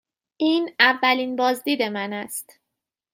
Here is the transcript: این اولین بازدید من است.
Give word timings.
این 0.37 0.75
اولین 0.79 1.35
بازدید 1.35 1.81
من 1.83 2.13
است. 2.13 2.59